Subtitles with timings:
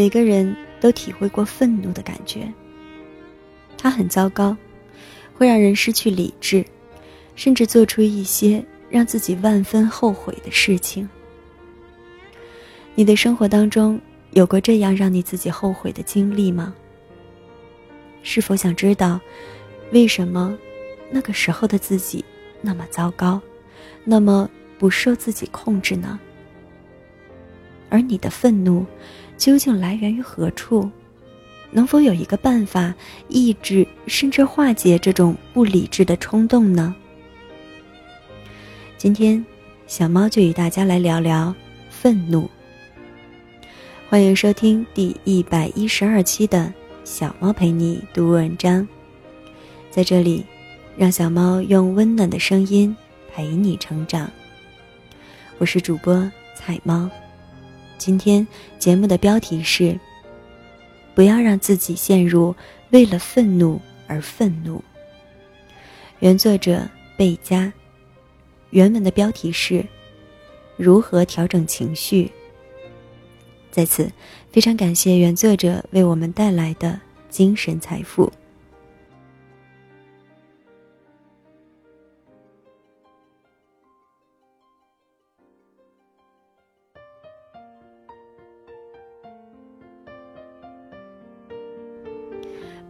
[0.00, 2.50] 每个人都体会过愤怒的感觉。
[3.76, 4.56] 它很糟糕，
[5.34, 6.64] 会让人失去理智，
[7.36, 11.06] 甚至做出一些让自己万分后悔的事情。
[12.94, 14.00] 你的生活当中
[14.30, 16.74] 有过这样让你自己后悔的经历吗？
[18.22, 19.20] 是否想知道，
[19.92, 20.58] 为什么
[21.10, 22.24] 那个时候的自己
[22.62, 23.38] 那么糟糕，
[24.02, 26.18] 那么不受自己控制呢？
[27.90, 28.86] 而你的愤怒
[29.40, 30.88] 究竟来源于何处？
[31.70, 32.94] 能否有一个办法
[33.28, 36.94] 抑制甚至化解这种不理智的冲动呢？
[38.98, 39.42] 今天，
[39.86, 41.54] 小猫就与大家来聊聊
[41.88, 42.50] 愤怒。
[44.10, 46.70] 欢迎收听第一百一十二期的。
[47.02, 48.86] 小猫陪你读文章，
[49.90, 50.44] 在这里，
[50.98, 52.94] 让小猫用温暖的声音
[53.32, 54.30] 陪你成长。
[55.56, 57.08] 我是主播彩猫，
[58.00, 58.44] 今天
[58.78, 60.00] 节目的标题是：
[61.14, 62.56] 不要让自己陷入
[62.92, 64.82] 为了愤怒而愤怒。
[66.20, 67.70] 原作者贝佳，
[68.70, 69.84] 原文的标题是：
[70.78, 72.32] 如何调整情绪。
[73.70, 74.10] 在此，
[74.50, 78.32] 非常感谢原作者为我们带来的精神财富。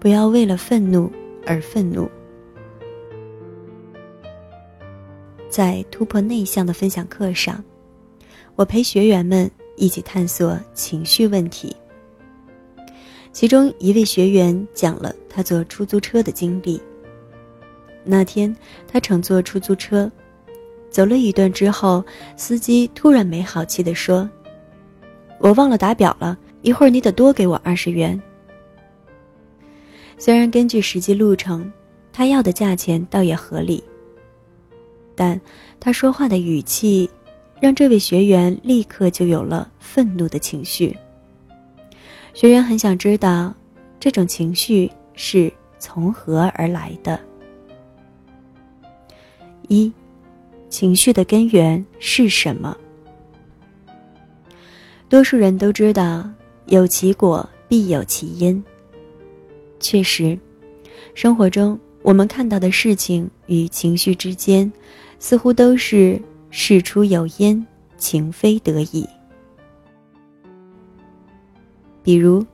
[0.00, 1.08] 不要为了愤怒
[1.46, 2.10] 而愤怒。
[5.48, 7.62] 在突破内向的分享课上，
[8.56, 9.48] 我陪学员们。
[9.76, 11.74] 一起探索情绪问题。
[13.32, 16.78] 其中一位学员讲了他坐出租车的经历。
[18.04, 18.54] 那天
[18.86, 20.10] 他乘坐出租车，
[20.90, 22.04] 走了一段之后，
[22.36, 24.28] 司机突然没好气地说
[25.40, 28.20] ：“我忘了打表了，一会儿你得多给我二十元。”
[30.20, 31.72] 虽然根据实际路程，
[32.12, 33.82] 他要的价钱倒也合理，
[35.16, 35.40] 但
[35.80, 37.10] 他说话的语气。
[37.60, 40.96] 让这位学员立刻就有了愤怒的情绪。
[42.32, 43.54] 学员很想知道，
[43.98, 47.20] 这种情绪是从何而来的。
[49.68, 49.92] 一，
[50.70, 52.74] 情绪的根源是什么？
[55.10, 56.26] 多数人都知道，
[56.64, 58.64] 有其果必有其因。
[59.80, 60.38] 确实，
[61.14, 64.70] 生活中我们看到的事情与情绪之间，
[65.18, 66.20] 似乎都是。
[66.52, 67.64] 事出有因，
[67.96, 69.08] 情非得已。
[72.02, 72.44] 比如，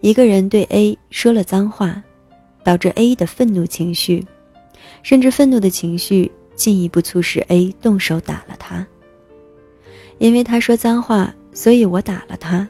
[0.00, 2.02] 一个人对 A 说了脏话，
[2.64, 4.26] 导致 A 的愤怒情绪，
[5.04, 8.84] 甚至愤怒的情绪进一步促使 A 动手打了他。
[10.18, 12.68] 因为他说脏话，所以我打了他。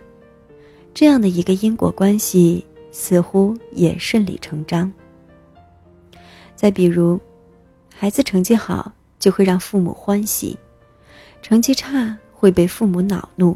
[0.92, 4.92] 这样的一个因果关系，似乎也顺理成章。
[6.54, 7.20] 再比如，
[7.94, 8.92] 孩子成绩好。
[9.20, 10.58] 就会让父母欢喜，
[11.42, 13.54] 成绩差会被父母恼怒。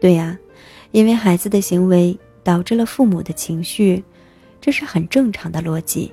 [0.00, 0.38] 对呀，
[0.92, 4.02] 因为孩子的行为导致了父母的情绪，
[4.62, 6.10] 这是很正常的逻辑。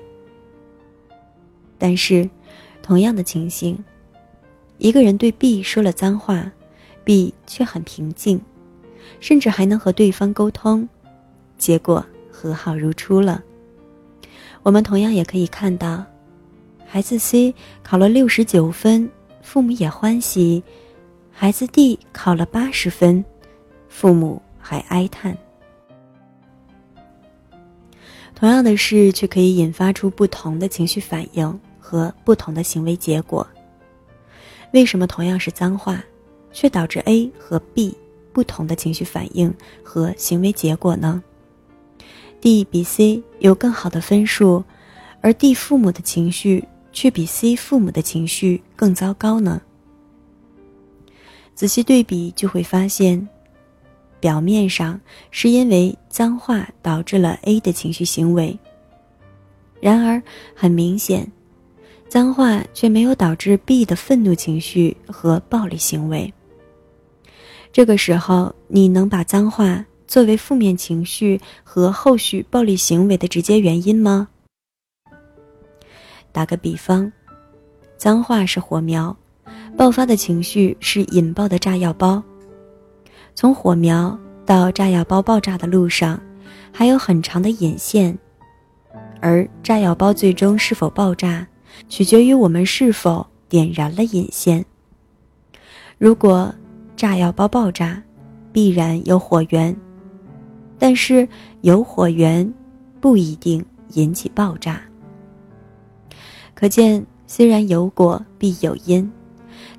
[1.78, 2.28] 但是，
[2.82, 3.82] 同样的情形，
[4.76, 6.52] 一个人对 B 说了脏话
[7.04, 8.38] ，B 却很平静，
[9.20, 10.86] 甚至还能和对方沟通，
[11.62, 13.40] 结果和好如初了。
[14.64, 16.04] 我们同样也可以看到。
[16.84, 19.08] 孩子 C 考了六十九分，
[19.42, 20.60] 父母也欢喜；
[21.30, 23.24] 孩子 D 考了八十分，
[23.88, 25.38] 父母还哀叹。
[28.34, 33.46] 同样的事却可以引发出不同的情绪反应和不同的行为结果。
[34.72, 36.02] 为什么同样是脏话，
[36.52, 37.96] 却导致 A 和 B
[38.32, 41.22] 不同的情绪反应和行为结果呢
[42.42, 44.62] ？D 比 C 有更好的分数，
[45.22, 46.62] 而 D 父母的情绪。
[46.94, 49.62] 却比 C 父母的情绪更糟糕呢？
[51.54, 53.26] 仔细对比就会发现，
[54.20, 55.00] 表面上
[55.30, 58.58] 是因为脏话导致了 A 的情绪行为，
[59.80, 60.22] 然而
[60.54, 61.26] 很明显，
[62.10, 66.30] 脏话却没有导致 B 的愤怒情绪和暴力行为。
[67.72, 74.28] 这个时候，你能把脏话作为负面情绪和后续暴力行为的直接原因吗？
[76.30, 77.10] 打个比方，
[77.96, 79.16] 脏话是火苗，
[79.74, 82.22] 爆发的情绪是引爆的炸药包。
[83.34, 86.20] 从火苗到炸药包爆炸的路上，
[86.70, 88.18] 还有很长的引线，
[89.18, 91.46] 而炸药包最终是否爆炸，
[91.88, 94.62] 取决于我们是否点燃了引线。
[95.96, 96.54] 如果
[96.96, 98.02] 炸药包爆炸，
[98.52, 99.74] 必然有火源
[100.82, 101.28] 但是
[101.60, 102.52] 有火源
[103.00, 104.82] 不一定引起爆炸。
[106.54, 109.08] 可见，虽然有果必有因，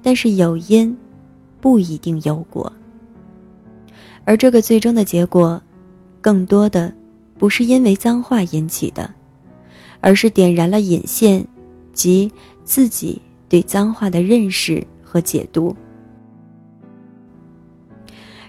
[0.01, 0.97] 但是有因
[1.59, 2.71] 不一定有果。
[4.23, 5.61] 而这个最终的结果，
[6.21, 6.93] 更多的
[7.37, 9.13] 不是因为脏话引起的，
[9.99, 11.45] 而是点燃了引线，
[11.91, 12.31] 即
[12.63, 15.75] 自己对脏话的认识和解读。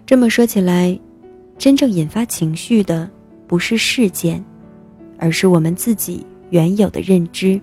[0.06, 0.96] 这么说起来，
[1.56, 3.08] 真正引发情绪的
[3.46, 4.44] 不是事件，
[5.18, 7.60] 而是我们自己原有的认知，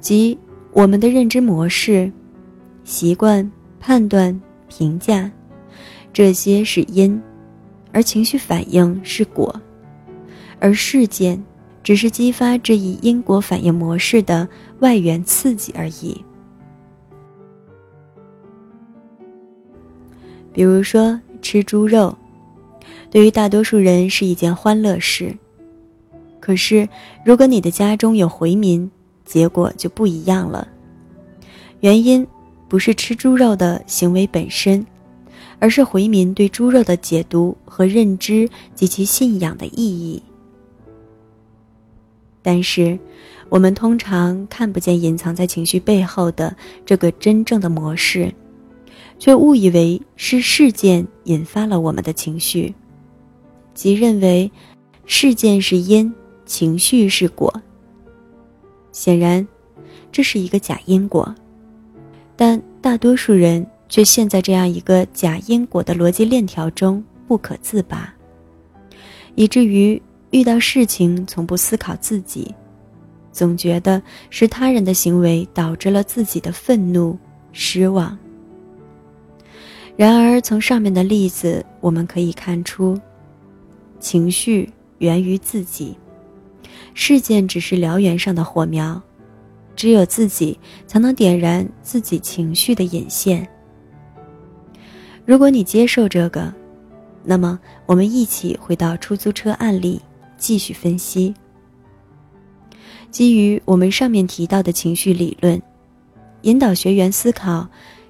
[0.00, 0.38] 即
[0.72, 2.10] 我们的认知模式、
[2.84, 3.50] 习惯、
[3.80, 4.38] 判断、
[4.68, 5.30] 评价，
[6.12, 7.20] 这些是因，
[7.92, 9.54] 而情绪反应是果，
[10.58, 11.42] 而事件
[11.82, 14.48] 只是激发这一因果反应模式的
[14.78, 16.24] 外源刺激而已。
[20.52, 22.16] 比如说吃猪肉，
[23.16, 25.34] 对于大多数人是一件欢乐事。
[26.38, 26.86] 可是，
[27.24, 28.90] 如果你的家中有回民，
[29.24, 30.68] 结果就不一样了。
[31.80, 32.26] 原因
[32.68, 34.84] 不是吃猪肉的行为本身，
[35.58, 40.22] 而是回民对猪肉的解读和认知及其信仰的意义。
[42.42, 42.98] 但是，
[43.48, 46.54] 我们通常看不见隐藏在情绪背后的
[46.84, 48.30] 这个真正的模式。
[49.18, 52.74] 却误以为是事件引发了我们的情绪，
[53.76, 54.50] 即认为
[55.04, 56.12] 事件是因，
[56.46, 57.52] 情绪是果。
[58.90, 59.46] 显然，
[60.10, 61.32] 这是一个假因果，
[62.34, 68.12] 但大多数人却陷在这样一个假因果的逻辑链条中不可自拔，
[69.34, 70.00] 以至于
[70.30, 72.52] 遇到事情从不思考自己，
[73.30, 77.16] 总觉得是他人的行为导致了自己的愤怒、
[77.52, 78.18] 失望。
[79.94, 82.98] 然而，从上面的例子我们可以看出，
[83.98, 85.96] 情绪源于自己，
[86.94, 89.00] 事件只是燎原上的火苗，
[89.74, 93.46] 只有自己才能点燃自己情绪的引线。
[95.24, 96.52] 如果你接受这个，
[97.24, 100.00] 那么我们一起回到出租车案例，
[100.36, 101.34] 继续分析。
[103.10, 105.60] 基于我们上面提到的情绪理论，
[106.42, 107.68] 引导学员思考。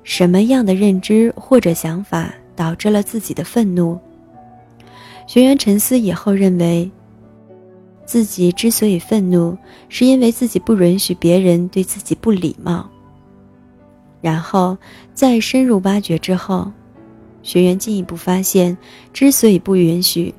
[0.08, 3.98] 什么样的认知或者想法导致了自己的愤怒？
[5.26, 6.90] 学员沉思以后认为，
[8.04, 9.56] 自己之所以愤怒，
[9.88, 12.88] 是因为自己不允许别人对自己不礼貌。
[14.22, 14.76] 然后
[15.12, 16.70] 再深入挖掘之后，
[17.42, 18.76] 学员进一步发现，
[19.12, 20.34] 之所以不允许，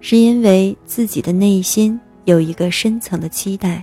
[0.00, 3.82] 是因为自己的内心有一个深层的期待，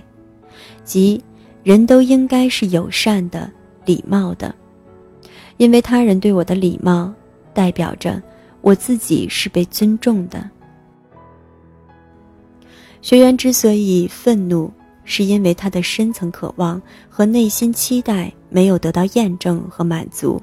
[0.84, 1.22] 即
[1.62, 3.50] 人都应该是友善的、
[3.84, 4.54] 礼貌的。
[5.56, 7.12] 因为他人对我的礼貌，
[7.52, 8.20] 代表着
[8.64, 10.50] 我自己是被尊重的。
[13.02, 14.72] 学员之所以愤怒，
[15.04, 16.80] 是因为他的深层渴望
[17.10, 20.40] 和内心期待没有得到验证和满足。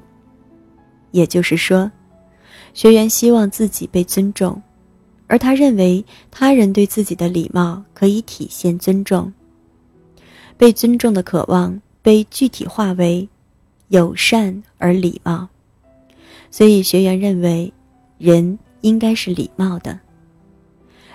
[1.10, 1.90] 也就是说，
[2.72, 4.62] 学员希望自己被尊重，
[5.26, 9.32] 而他认为他人对自己的礼貌可以体现尊重。
[10.56, 13.28] 被尊重的渴望被具体化为。
[13.88, 15.46] 友善而礼貌，
[16.50, 17.70] 所以学员认为，
[18.22, 19.98] 人应该是礼貌的。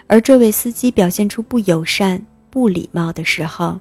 [0.07, 3.79] 而这位司机表现出不友善、不礼貌的时候，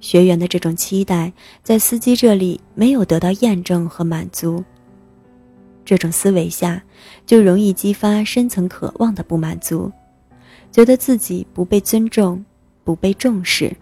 [0.00, 1.32] 学员的这种期待
[1.62, 4.62] 在司机这里没有得到验证和满足。
[5.82, 6.82] 这种思维下，
[7.24, 9.90] 就容易激发深层渴望的不满足，
[10.70, 12.44] 觉得自己不被尊重、
[12.84, 13.74] 不被重视，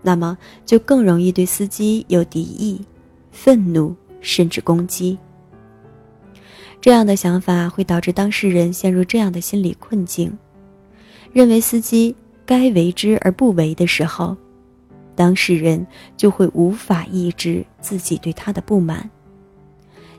[0.00, 2.80] 那么就更容易对司机有敌意。
[3.30, 5.18] 愤怒甚至攻击，
[6.88, 10.32] 这样的想法会导致当事人陷入这样的心理困境：
[11.34, 12.16] 认为司机
[12.46, 14.34] 该为之而不为的时候，
[15.14, 19.00] 当事人就会无法抑制自己对他的不满；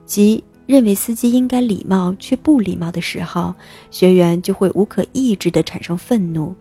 [0.05, 3.51] 即认为司机应该礼貌却不礼貌的时候，
[3.89, 6.53] 学员就会无可抑制的产生愤怒。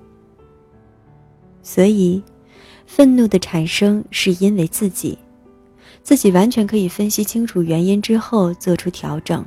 [1.63, 2.23] 所以，
[2.87, 5.19] 愤怒的产生是因为自己。
[6.03, 9.45] 自己完全可以分析清楚原因之后做出调整。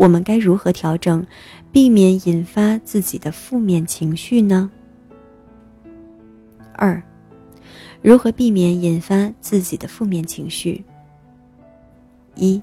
[0.00, 1.26] 我们该如何调整，
[1.70, 4.70] 避免引发自己的负面情绪呢？
[6.72, 7.02] 二，
[8.00, 10.82] 如何避免引发自己的负面情绪？
[12.34, 12.58] 一，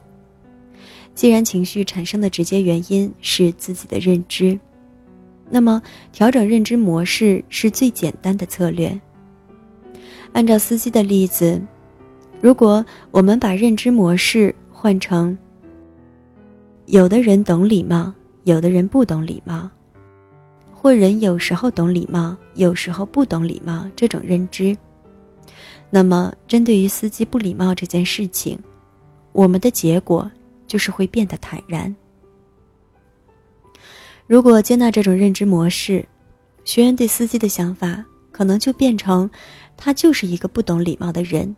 [1.13, 4.59] 既然情绪产生的直接原因是自己的认知，
[5.47, 5.79] 那么
[6.11, 8.99] 调整认知模式是最简单的策略。
[10.33, 11.61] 按照司机的例子。
[12.39, 15.35] 如果我们把认知模式换成：
[16.87, 18.13] 有的人懂礼貌，
[18.45, 19.69] 有的人不懂礼貌，
[20.73, 24.75] 或人有时候懂礼貌，有时候不懂礼貌这种认知。
[25.89, 28.57] 那么，针对于司机不礼貌这件事情，
[29.33, 30.31] 我们的结果
[30.65, 31.93] 就是会变得坦然。
[34.25, 36.07] 如果接纳这种认知模式，
[36.63, 38.01] 学员对司机的想法
[38.31, 39.29] 可能就变成，
[39.75, 41.53] 他就是一个不懂礼貌的人，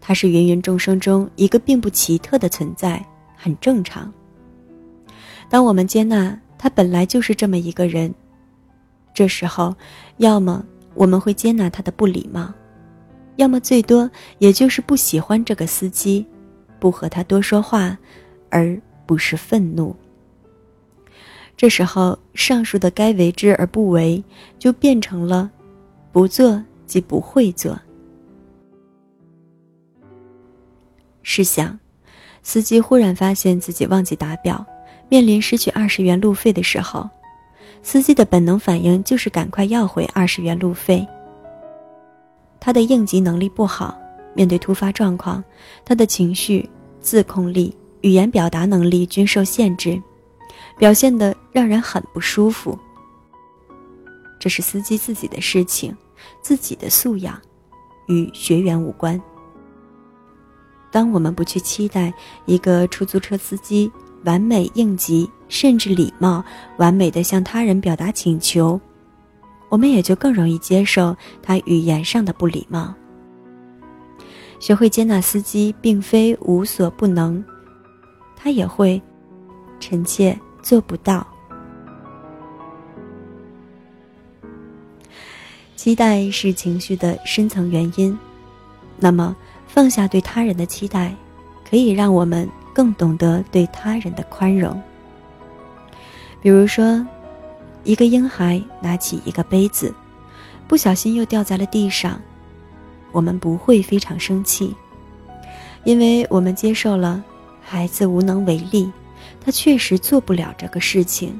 [0.00, 3.04] 他是芸芸众生中一个并不奇特的存在，
[3.36, 4.12] 很正常。
[5.48, 8.12] 当我们接纳他本来就是这么一个人，
[9.12, 9.74] 这时候，
[10.16, 12.52] 要么我们会接纳他的不礼貌。
[13.36, 14.08] 要么最多
[14.38, 16.24] 也就是不喜欢这个司机，
[16.78, 17.98] 不和他多说话，
[18.48, 19.94] 而不是愤怒。
[21.56, 24.22] 这时候，上述的该为之而不为，
[24.58, 25.50] 就变成了
[26.12, 27.78] 不做即不会做。
[31.22, 31.78] 试想，
[32.42, 34.64] 司机忽然发现自己忘记打表，
[35.08, 37.08] 面临失去二十元路费的时候，
[37.82, 41.06] 司机的本能反应就是赶快要回二十元路费。
[42.58, 43.96] 他的应急能力不好，
[44.34, 45.44] 面对突发状况，
[45.84, 46.68] 他的情绪、
[47.00, 50.02] 自控力、语言表达能力均受限制，
[50.78, 52.78] 表现的让人很不舒服。
[54.40, 55.94] 这是司机自己的事情，
[56.42, 57.38] 自己的素养，
[58.08, 59.20] 与学员无关。
[60.90, 62.12] 当我们不去期待
[62.46, 63.90] 一个出租车司机
[64.24, 66.44] 完美应急，甚至礼貌
[66.78, 68.80] 完美的向他人表达请求。
[69.68, 72.94] 我们也就更容易接受他语言上的不礼貌。
[74.60, 77.44] 学会接纳司机，并非无所不能，
[78.36, 79.02] 他也会
[79.80, 81.26] 臣妾做不到。
[85.76, 88.16] 期待是情绪的深层原因，
[88.98, 91.14] 那么放下对他人的期待，
[91.68, 94.78] 可以让我们更懂得对他人的宽容。
[96.42, 97.06] 比如说。
[97.86, 99.94] 一个婴孩拿起一个杯子，
[100.66, 102.18] 不小心又掉在了地上，
[103.12, 104.74] 我们不会非常生气，
[105.84, 107.22] 因为我们接受了
[107.62, 108.90] 孩子无能为力，
[109.38, 111.38] 他确实做不了这个事情。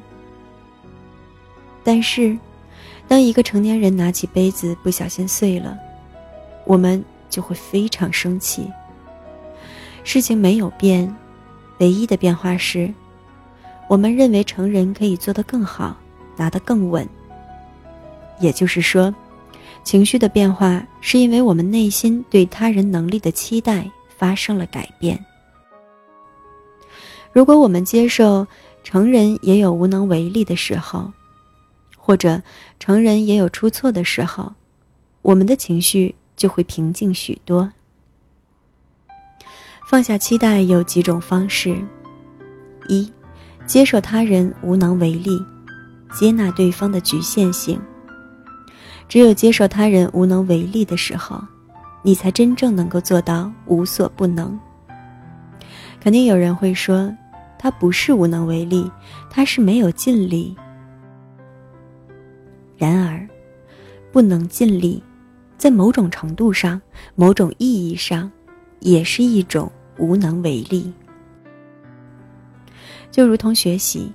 [1.83, 2.39] 但是，
[3.09, 5.79] 当一个成年人拿起杯子不小心碎了，
[6.67, 8.71] 我们就会非常生气。
[10.03, 11.17] 事情没有变，
[11.79, 12.93] 唯一的变化是，
[13.89, 15.97] 我们认为成人可以做得更好。
[16.37, 17.09] 拿得更稳。
[18.41, 19.15] 也就是说，
[19.85, 23.89] 情绪的变化是因为我们内心对他人能力的期待
[24.19, 25.17] 发生了改变。
[27.33, 28.45] 如果我们接受
[28.83, 31.09] 成人也有无能为力的时候，
[31.97, 32.43] 或者
[32.81, 34.53] 成人也有出错的时候，
[35.23, 37.71] 我们的情绪就会平静许多。
[39.87, 41.77] 放下期待有几种方式：
[42.89, 43.13] 一，
[43.67, 45.39] 接受他人无能为力。
[46.11, 47.79] 接纳对方的局限性。
[49.09, 51.43] 只有接受他人无能为力的时候，
[52.03, 54.59] 你才真正能够做到无所不能。
[56.01, 57.13] 肯定有人会说，
[57.59, 58.91] 他不是无能为力，
[59.29, 60.57] 他是没有尽力。
[62.77, 63.29] 然而，
[64.13, 65.03] 不能尽力，
[65.59, 66.81] 在某种程度上、
[67.17, 68.31] 某种意义上，
[68.85, 70.93] 也是一种无能为力。
[73.11, 74.13] 就如同学习。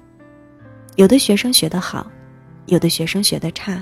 [0.96, 2.12] 有的学生学得好，
[2.66, 3.82] 有的学生学得差，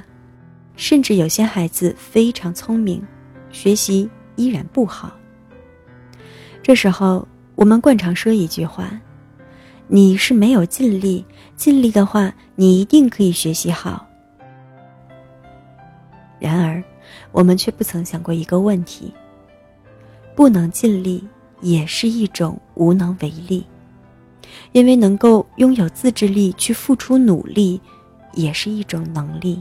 [0.75, 3.01] 甚至有些孩子非常聪明，
[3.49, 5.11] 学习依然不好。
[6.61, 8.91] 这时候，我们惯常说一句话
[9.87, 11.25] ：“你是没有尽力，
[11.55, 14.07] 尽力的话，你一定可以学习好。”
[16.39, 16.83] 然而，
[17.31, 19.11] 我们却不曾想过一个问题：
[20.37, 21.27] 不能尽力
[21.61, 23.65] 也是一种无能为力。
[24.71, 27.81] 因为能够拥有自制力去付出努力，
[28.33, 29.59] 也是一种能力。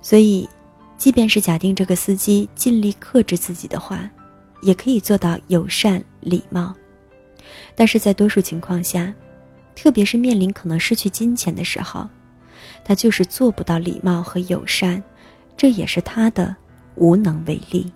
[0.00, 0.48] 所以，
[0.98, 4.10] 即便是假定这个司机尽力克制自己的话，
[4.62, 6.74] 也可以做到友善礼貌。
[7.76, 9.14] 但是在多数情况下，
[9.76, 12.08] 特别是面临可能失去金钱的时候，
[12.84, 15.00] 他就是做不到礼貌和友善，
[15.56, 16.56] 这也是他的
[16.96, 17.92] 无能为力。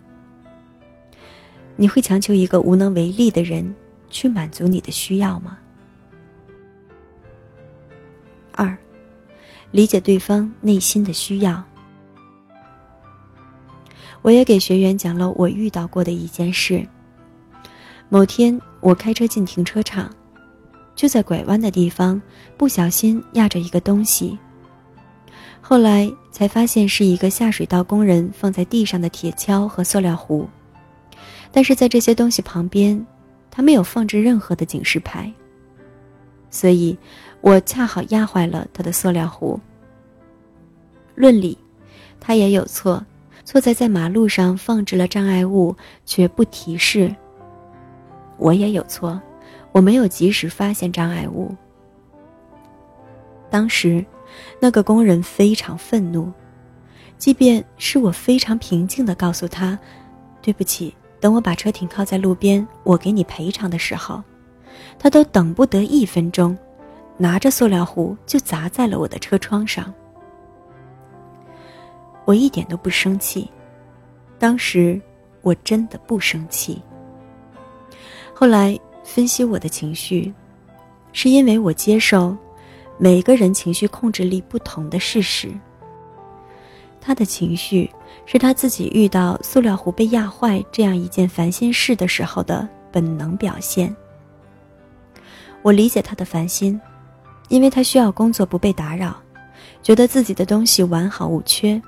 [1.77, 3.75] 你会强求一个无能为力的人？
[4.09, 5.59] 去满足你的需要吗？
[8.53, 8.75] 二，
[9.73, 11.63] 理解对方内心的需要。
[14.23, 16.87] 我也给学员讲了我遇到过的一件事。
[18.09, 20.09] 某天，我开车进停车场，
[20.95, 22.23] 就在拐弯的地方
[22.57, 24.39] 不小心压着一个东西。
[25.61, 30.49] 后来才发现是一个下水道工人放在地上的铁锹和塑料壶，
[31.51, 33.05] 但是在这些东西旁边。
[33.49, 35.33] 他没有放置任何的警示牌，
[36.51, 36.95] 所以，
[37.41, 39.59] 我恰好压坏了他的塑料壶。
[41.15, 41.57] 论理，
[42.21, 43.03] 他也有错，
[43.47, 45.75] 错在在马路上放置了障碍物
[46.05, 47.11] 却不提示。
[48.37, 49.19] 我也有错，
[49.73, 51.57] 我没有及时发现障碍物。
[53.49, 54.05] 当时，
[54.61, 56.31] 那个工人非常愤怒，
[57.17, 59.79] 即便是我非常平静的告诉他
[60.43, 64.23] ：“对不起，等我把车停靠在路边，我给你赔偿的时候。”
[64.99, 66.57] 他都等不得一分钟，
[67.17, 69.93] 拿着塑料壶就砸在了我的车窗上。
[72.25, 73.51] 我一点都不生气，
[74.39, 75.01] 当时
[75.43, 76.81] 我真的不生气。
[78.35, 80.33] 后来分析我的情绪，
[81.13, 82.37] 是因为我接受
[82.99, 85.51] 每个人情绪控制力不同的事实。
[87.07, 87.89] 他的情绪
[88.27, 93.95] 是他自己遇到塑料壶被压坏这样一件烦心事的时候的本能表现。
[95.63, 96.81] 我理解他的烦心，
[97.49, 99.17] 因为他需要工作不被打扰，
[99.85, 101.81] 觉得自己的东西完好无缺。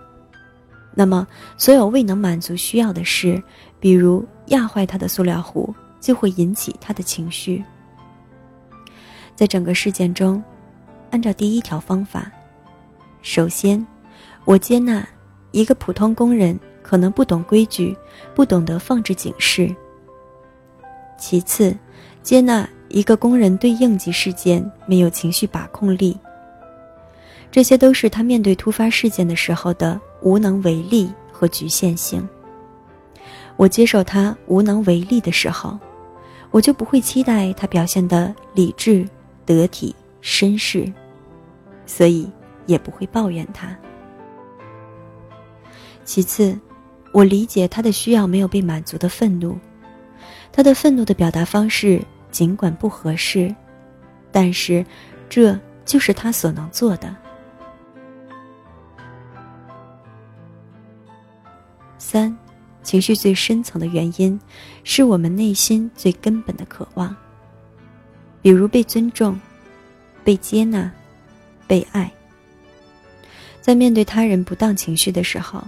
[0.95, 3.43] 那么，所有未能满足需要的事，
[3.81, 7.65] 比如压坏他的塑料壶，就会引起他的情绪。
[9.35, 10.41] 在整个事件中，
[11.11, 12.31] 按照第一条方法，
[13.21, 13.85] 首先，
[14.49, 15.07] 我接纳
[15.51, 17.95] 一个普通工人可能不懂规矩，
[18.35, 19.77] 不懂得放置警示。
[21.19, 21.77] 其次，
[22.23, 22.67] 接纳。
[22.89, 26.19] 一个工人对应急事件没有情绪把控力，
[27.51, 32.27] 这些都是他面对突发事件的时候的无能为力和局限性。
[33.59, 35.79] 我接受他无能为力的时候，
[36.51, 39.07] 我就不会期待他表现的理智、
[39.45, 40.91] 得体、绅士，
[41.85, 42.27] 所以
[42.65, 43.77] 也不会抱怨他。
[46.09, 46.59] 其次，
[47.13, 49.59] 我理解他的需要没有被满足的愤怒，
[50.51, 52.03] 他的愤怒的表达方式。
[52.31, 53.55] 尽管不合适，
[54.31, 54.85] 但是
[55.31, 57.15] 这就是他所能做的。
[61.99, 62.37] 三，
[62.83, 64.39] 情绪最深层的原因，
[64.85, 67.15] 是我们内心最根本的渴望，
[68.43, 69.39] 比如被尊重、
[70.23, 70.91] 被接纳、
[71.67, 72.11] 被爱。
[73.61, 75.63] 在面对他人不当情绪的时候，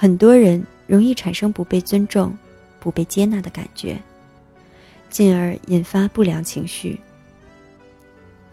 [0.00, 2.32] 很多人容易产生不被尊重、
[2.78, 4.00] 不被接纳的感觉。
[5.10, 7.00] 进而引发不良情绪。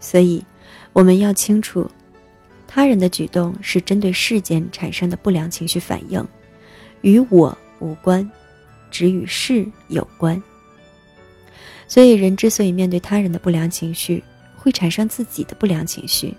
[0.00, 0.44] 所以，
[0.92, 1.88] 我们要清楚，
[2.66, 6.26] 他人的举动是针对事件产生的不良情绪反应，
[7.02, 8.28] 与我无关，
[8.90, 10.42] 只与事有关。
[11.86, 14.20] 所以，人之所以面对他人的不良情绪
[14.56, 16.34] 会产生自己的不良情绪，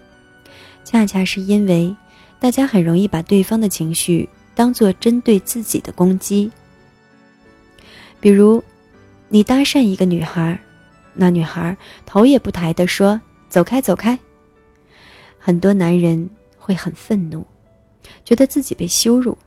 [0.83, 1.95] 恰恰是因为
[2.41, 6.51] 大家很容易把对方的情绪当做针对自己的攻击，
[8.19, 8.61] 比如。
[9.29, 10.57] 你搭讪一个女孩，
[11.13, 14.17] 那女孩头也不抬地说：“走开，走开。”
[15.37, 17.45] 很多男人会很愤怒，
[18.23, 19.37] 觉得自己被羞辱。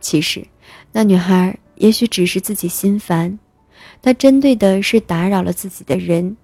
[0.00, 0.46] 其实，
[0.92, 3.38] 那女孩也许只是自己心烦，
[4.02, 6.36] 她针对的是打扰了自己的人，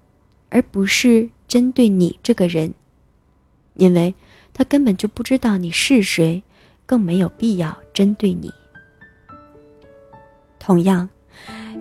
[0.49, 2.73] 而不是针对你这个人，
[3.75, 4.15] 因为
[4.51, 6.41] 她根本就不知道你是谁，
[6.85, 8.51] 更没有必要针对你。
[10.59, 11.07] 同样。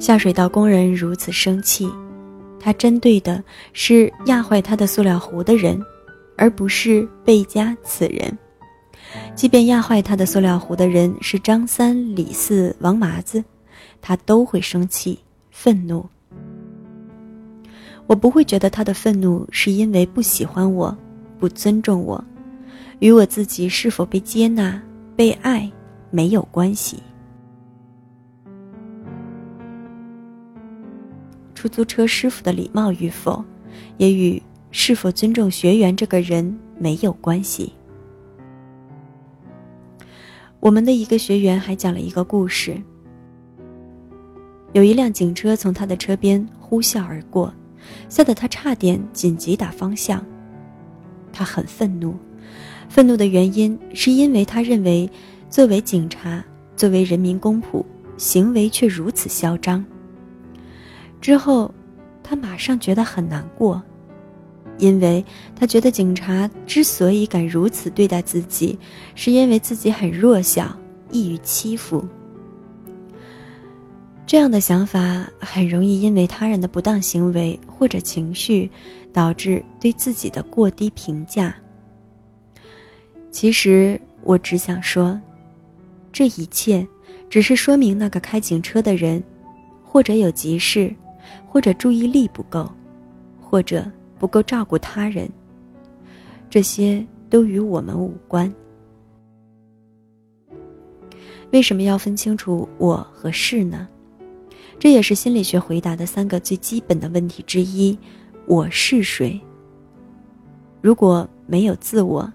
[0.00, 1.88] 下水道工人如此生气，
[2.58, 5.80] 他针对的是压坏他的塑料壶的人，
[6.36, 8.36] 而不是贝加此人。
[9.36, 13.42] 即便压坏他的塑料壶的人是张三、李四、王麻子，
[14.02, 15.16] 他都会生气、
[15.50, 16.04] 愤怒。
[18.08, 20.94] 我不会觉得他的愤怒是因为不喜欢我、
[21.38, 22.22] 不尊重我，
[22.98, 24.82] 与我自己是否被接纳、
[25.16, 25.70] 被爱
[26.10, 27.02] 没有关系。
[31.54, 33.42] 出租车师傅的礼貌与否，
[33.96, 37.72] 也与是否尊重学员这个人没有关系。
[40.60, 42.76] 我们的一个学员还讲了一个故事：
[44.72, 47.52] 有一辆警车从他的车边呼啸而过，
[48.08, 50.24] 吓得他差点紧急打方向。
[51.32, 52.14] 他很愤怒，
[52.88, 55.08] 愤怒的原因是因为他认为，
[55.50, 56.44] 作为警察，
[56.76, 57.84] 作为人民公仆，
[58.16, 59.84] 行为却如此嚣张。
[61.20, 61.72] 之后，
[62.22, 63.82] 他马上觉得很难过，
[64.78, 65.24] 因为
[65.56, 68.78] 他觉得警察之所以敢如此对待自己，
[69.14, 70.76] 是因为自己很弱小，
[71.10, 72.04] 易于欺负。
[74.26, 78.70] 这样的想法很容易因为他人的不当行为或者情绪，
[79.12, 81.54] 导致对自己的过低评价。
[83.34, 85.20] 其实，我只想说，
[86.12, 86.86] 这一切
[87.28, 89.20] 只是说明那个开警车的人，
[89.82, 90.94] 或者有急事。
[91.46, 92.70] 或者注意力不够，
[93.40, 95.28] 或者不够照顾他人，
[96.50, 98.52] 这些都与我们无关。
[101.52, 103.88] 为什么要分清楚我和事呢？
[104.78, 107.96] 这也是心理学回答的三个最基本的问题之一：
[108.46, 109.40] 我是谁？
[110.82, 112.30] 如果没有自我，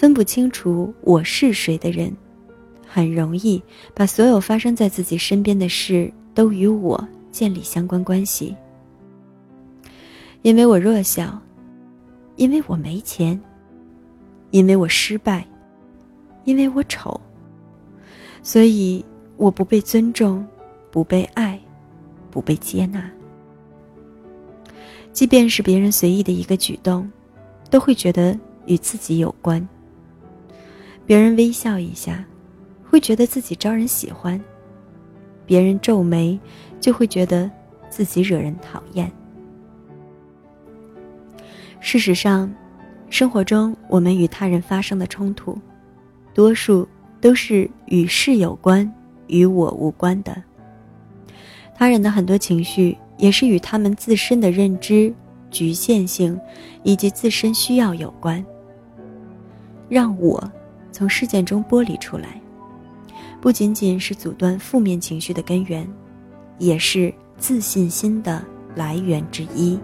[0.00, 2.10] 分不清楚我是谁的人，
[2.88, 3.62] 很容易
[3.94, 8.56] 把所有发生在自己身边的事都与我建立相关关系。
[10.40, 11.38] 因为我弱小，
[12.36, 13.38] 因为我没钱，
[14.52, 15.46] 因为我失败，
[16.44, 17.20] 因为我丑。
[18.42, 19.04] 所以
[19.36, 20.42] 我不被尊重，
[20.90, 21.60] 不被爱，
[22.30, 23.04] 不被接纳。
[25.12, 27.06] 即便是别人随意的一个举动，
[27.68, 28.34] 都会觉得
[28.64, 29.68] 与自己有关。
[31.10, 32.24] 别人微笑一下，
[32.88, 34.38] 会觉得自己招人喜欢；
[35.44, 36.38] 别人皱眉，
[36.78, 37.50] 就会觉得
[37.88, 39.10] 自己惹人讨厌。
[41.80, 42.48] 事实上，
[43.08, 45.58] 生活中我们与他人发生的冲突，
[46.32, 46.86] 多数。
[47.20, 48.90] 都是与事有关，
[49.26, 50.40] 与我无关的。
[51.74, 55.12] 他人的很多情绪，也是与他们自身的认知
[55.50, 56.40] 局限性，
[56.84, 58.42] 以及自身需要有关。
[59.88, 60.40] 让我
[60.92, 62.40] 从事件中剥离出来，
[63.40, 65.88] 不仅仅是阻断负面情绪的根源，
[66.58, 69.78] 也是自信心的来源之一。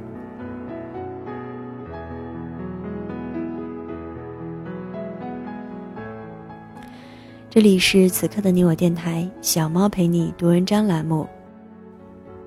[7.49, 11.27] 这里是此刻的你我电台，小猫陪你读文章栏目。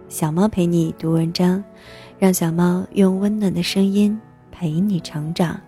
[0.08, 1.64] 小猫陪你读文章，
[2.20, 4.20] 让小猫用温暖的声音
[4.52, 5.60] 陪你成长。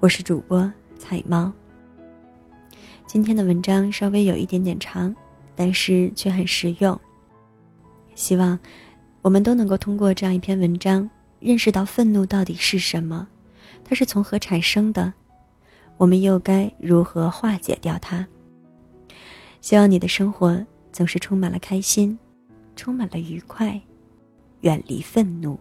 [0.00, 1.50] 我是主播彩猫。
[3.06, 5.14] 今天的文章稍微有一点点长，
[5.56, 7.00] 但是却很实用。
[8.14, 8.58] 希望
[9.22, 11.08] 我们都能够通过这样一篇文章，
[11.40, 13.26] 认识到愤怒到底是什么，
[13.84, 15.12] 它是从何产生的。
[15.96, 18.26] 我们又该如何化解掉它？
[19.60, 22.18] 希望你的生活总是充满了开心，
[22.76, 23.80] 充满了愉快，
[24.60, 25.58] 远离愤怒。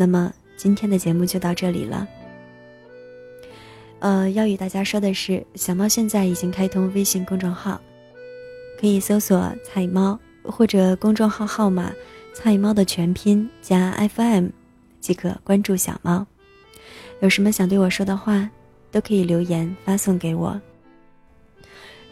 [0.00, 2.06] 那么今天的节目就到这里了。
[3.98, 7.80] 呃，要与大家说的是，小猫现在已经开通微信公众号，
[8.80, 11.92] 可以搜索“菜猫”或者公众号号码。
[12.32, 14.50] 菜猫的全拼加 FM，
[15.00, 16.24] 即可关注小猫。
[17.20, 18.48] 有什么想对我说的话，
[18.92, 20.60] 都可以留言发送给我。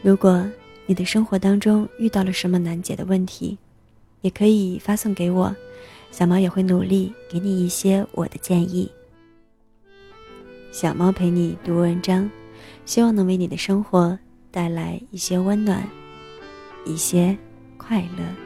[0.02, 0.44] 如果
[0.86, 3.56] 你的生活当中遇到了什么难解的问题，
[4.22, 5.54] 也可以发送给我，
[6.16, 8.90] 小猫也会努力给你一些我的建议。
[10.72, 12.30] 小猫陪你读文章，
[12.86, 14.18] 希望能为你的生活
[14.50, 15.86] 带来一些温暖，
[16.86, 17.36] 一些
[17.76, 18.45] 快乐。